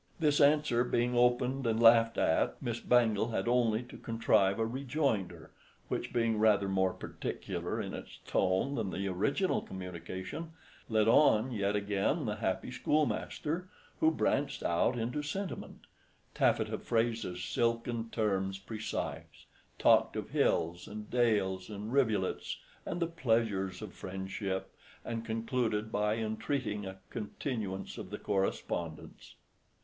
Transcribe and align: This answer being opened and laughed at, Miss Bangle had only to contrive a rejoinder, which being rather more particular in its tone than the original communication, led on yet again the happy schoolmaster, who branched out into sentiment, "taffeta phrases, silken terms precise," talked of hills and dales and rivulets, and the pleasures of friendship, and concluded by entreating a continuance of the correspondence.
This 0.19 0.41
answer 0.41 0.83
being 0.83 1.15
opened 1.15 1.67
and 1.67 1.79
laughed 1.79 2.17
at, 2.17 2.59
Miss 2.59 2.79
Bangle 2.79 3.29
had 3.29 3.47
only 3.47 3.83
to 3.83 3.99
contrive 3.99 4.57
a 4.57 4.65
rejoinder, 4.65 5.51
which 5.89 6.11
being 6.11 6.39
rather 6.39 6.67
more 6.67 6.91
particular 6.91 7.79
in 7.79 7.93
its 7.93 8.17
tone 8.25 8.73
than 8.73 8.89
the 8.89 9.07
original 9.07 9.61
communication, 9.61 10.53
led 10.89 11.07
on 11.07 11.51
yet 11.51 11.75
again 11.75 12.25
the 12.25 12.37
happy 12.37 12.71
schoolmaster, 12.71 13.69
who 13.99 14.09
branched 14.09 14.63
out 14.63 14.97
into 14.97 15.21
sentiment, 15.21 15.81
"taffeta 16.33 16.79
phrases, 16.79 17.43
silken 17.43 18.09
terms 18.09 18.57
precise," 18.57 19.45
talked 19.77 20.15
of 20.15 20.31
hills 20.31 20.87
and 20.87 21.11
dales 21.11 21.69
and 21.69 21.93
rivulets, 21.93 22.57
and 22.87 22.99
the 22.99 23.05
pleasures 23.05 23.83
of 23.83 23.93
friendship, 23.93 24.73
and 25.05 25.23
concluded 25.23 25.91
by 25.91 26.15
entreating 26.15 26.87
a 26.87 26.97
continuance 27.11 27.99
of 27.99 28.09
the 28.09 28.17
correspondence. 28.17 29.35